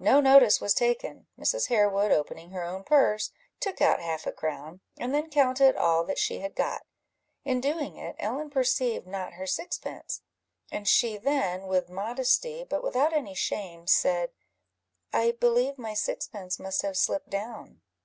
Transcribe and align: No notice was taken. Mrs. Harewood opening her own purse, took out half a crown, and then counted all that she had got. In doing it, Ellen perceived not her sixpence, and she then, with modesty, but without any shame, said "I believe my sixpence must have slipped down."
No 0.00 0.20
notice 0.20 0.60
was 0.60 0.74
taken. 0.74 1.28
Mrs. 1.38 1.68
Harewood 1.68 2.10
opening 2.10 2.50
her 2.50 2.64
own 2.64 2.82
purse, 2.82 3.30
took 3.60 3.80
out 3.80 4.00
half 4.00 4.26
a 4.26 4.32
crown, 4.32 4.80
and 4.98 5.14
then 5.14 5.30
counted 5.30 5.76
all 5.76 6.02
that 6.06 6.18
she 6.18 6.40
had 6.40 6.56
got. 6.56 6.82
In 7.44 7.60
doing 7.60 7.94
it, 7.94 8.16
Ellen 8.18 8.50
perceived 8.50 9.06
not 9.06 9.34
her 9.34 9.46
sixpence, 9.46 10.22
and 10.72 10.88
she 10.88 11.16
then, 11.16 11.68
with 11.68 11.88
modesty, 11.88 12.64
but 12.68 12.82
without 12.82 13.12
any 13.12 13.36
shame, 13.36 13.86
said 13.86 14.32
"I 15.12 15.30
believe 15.30 15.78
my 15.78 15.94
sixpence 15.94 16.58
must 16.58 16.82
have 16.82 16.96
slipped 16.96 17.30
down." 17.30 17.82